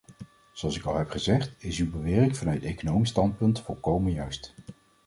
Zoals 0.51 0.77
ik 0.77 0.83
al 0.85 0.97
heb 0.97 1.09
gezegd, 1.09 1.55
is 1.57 1.79
uw 1.79 1.89
bewering 1.91 2.37
vanuit 2.37 2.63
economisch 2.63 3.09
standpunt 3.09 3.61
volkomen 3.61 4.11
juist. 4.11 4.53